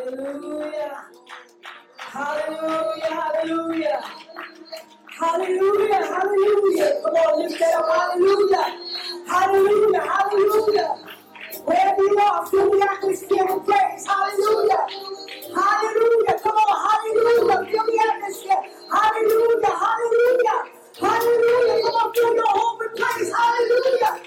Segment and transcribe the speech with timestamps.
[0.00, 1.04] Hallelujah.
[1.98, 3.04] Hallelujah.
[3.10, 4.02] Hallelujah.
[5.10, 6.06] Hallelujah.
[6.06, 7.00] Hallelujah.
[7.04, 7.86] Come on, lift that up.
[7.90, 8.66] Hallelujah.
[9.28, 10.02] Hallelujah.
[10.02, 10.96] Hallelujah.
[11.64, 14.06] Wherever you are, fill the atmosphere with praise.
[14.06, 14.86] Hallelujah.
[15.54, 16.36] Hallelujah.
[16.42, 16.76] Come on.
[16.88, 17.66] Hallelujah.
[17.70, 18.62] Fill the atmosphere.
[18.92, 19.74] Hallelujah.
[19.84, 20.58] Hallelujah.
[21.00, 21.82] Hallelujah.
[21.84, 23.32] Come on, fill your home with praise.
[23.34, 24.19] Hallelujah.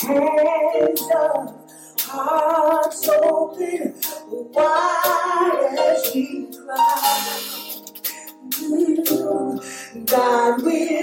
[0.00, 1.70] Hands up,
[2.02, 3.94] hearts open,
[4.30, 7.40] wide as we cry.
[8.50, 10.97] Mm, God, we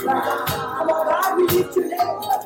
[0.00, 2.41] I'm we lift your name.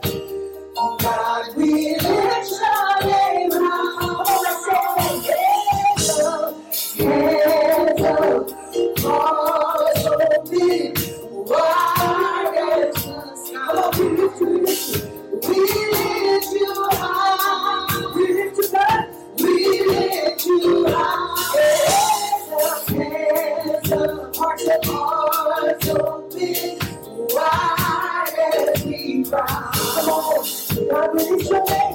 [31.16, 31.85] Revolution.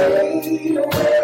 [0.00, 1.19] fade away.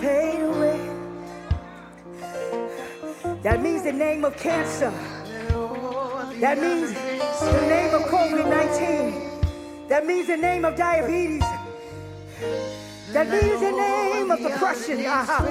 [0.00, 0.80] fade away.
[3.42, 4.92] That means the name of cancer.
[6.40, 9.88] That means the name of COVID 19.
[9.88, 11.42] That means the name of diabetes.
[13.12, 15.04] That means the name of depression.
[15.06, 15.44] Uh-huh.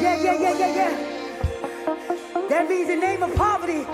[0.00, 2.48] Yeah, yeah, yeah, yeah, yeah.
[2.48, 3.86] That means the name of poverty.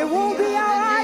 [0.00, 0.97] It won't be alright.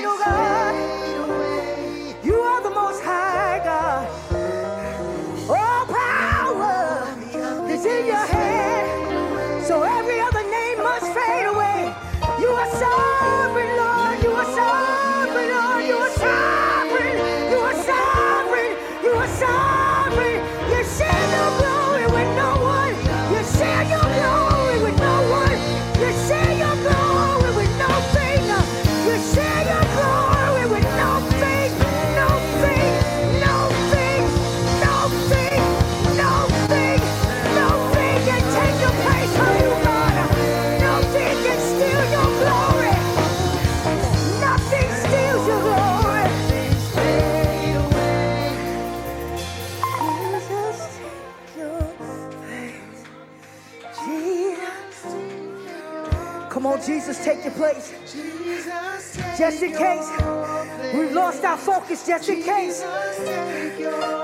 [61.24, 62.82] lost our focus just in case.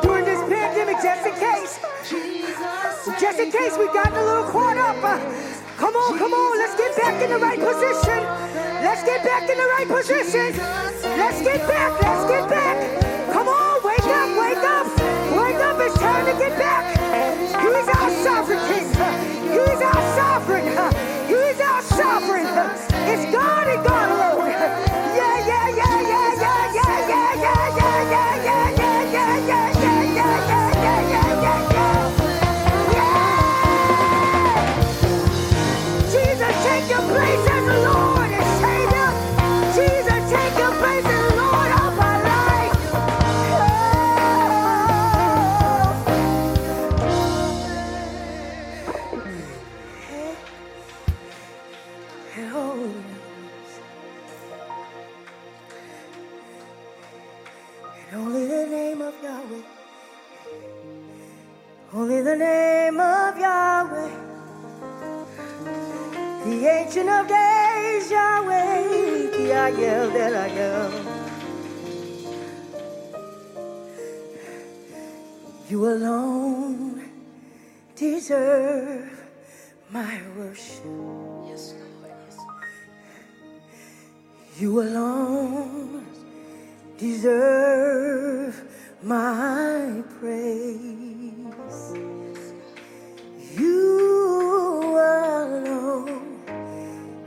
[0.04, 1.80] During this pandemic, just in case.
[3.18, 5.00] Just in case we got a little caught up.
[5.02, 5.16] Uh,
[5.78, 8.20] come on, come on, let's get back in the right position.
[8.84, 10.52] Let's get back in the right position.
[11.16, 12.76] Let's get back, let's get back.
[13.32, 14.86] Come on, wake up, wake up,
[15.40, 16.84] wake up, it's time to get back.
[17.64, 18.88] He's our sovereign king.
[19.56, 20.66] He's our sovereign.
[21.32, 22.46] He's our sovereign.
[23.08, 24.29] It's God and God alone.
[58.12, 59.62] only the name of Yahweh.
[61.92, 64.10] Only the name of Yahweh.
[66.44, 69.30] The Ancient of Days, Yahweh.
[69.36, 70.92] The I that I am.
[75.68, 77.10] You alone
[77.94, 79.22] deserve
[79.90, 80.84] my worship.
[81.46, 82.10] Yes, Lord.
[82.26, 82.38] Yes.
[84.58, 86.06] You alone
[87.00, 88.62] deserve
[89.02, 90.76] my praise.
[93.56, 96.42] You alone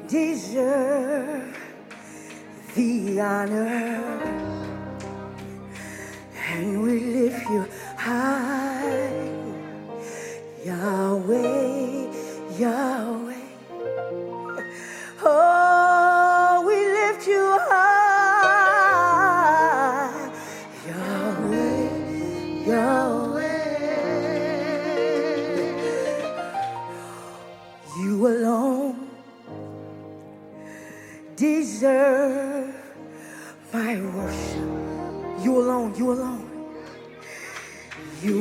[0.08, 1.58] deserve
[2.76, 4.43] the honor.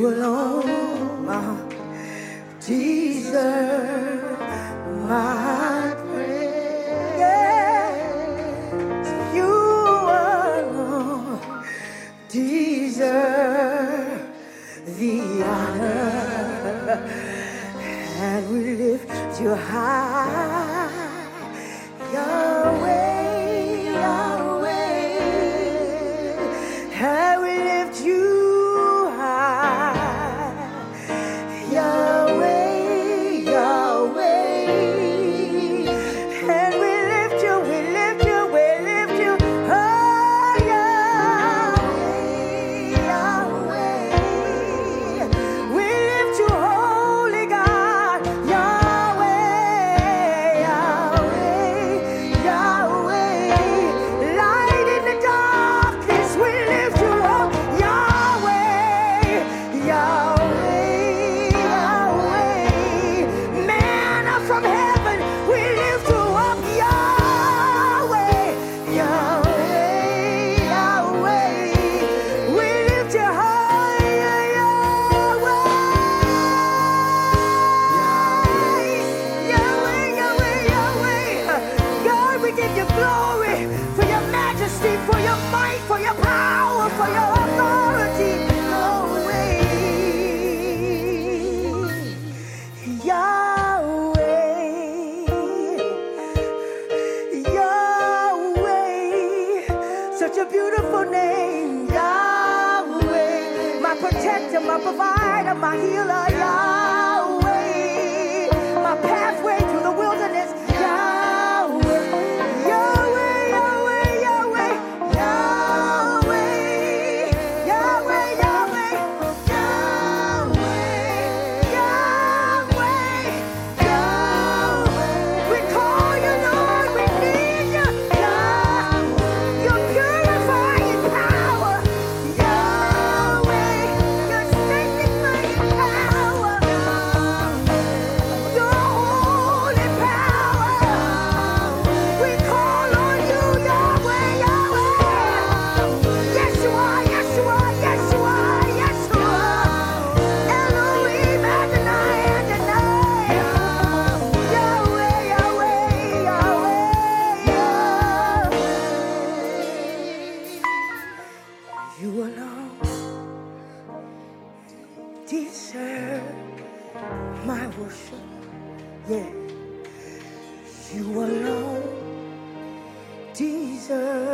[0.02, 1.62] You alone, my
[2.58, 4.36] deserve
[5.06, 7.20] my praise.
[9.32, 9.54] You
[10.26, 11.38] alone
[12.28, 14.26] deserve
[14.98, 16.98] the honor,
[18.18, 20.71] and we lift you high.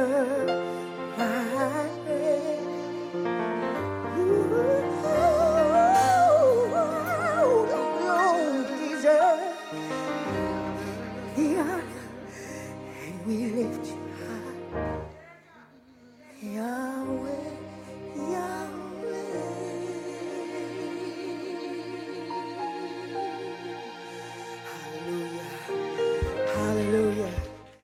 [0.07, 0.58] her